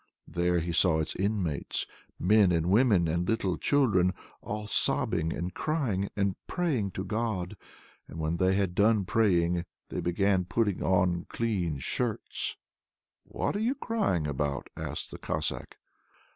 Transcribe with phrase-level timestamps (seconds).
[0.27, 1.85] There he saw its inmates,
[2.17, 7.55] men and women and little children, all sobbing and crying and praying to God;
[8.07, 12.57] and when they had done praying, they began putting on clean shirts.
[13.25, 15.77] "What are you crying about?" asked the Cossack.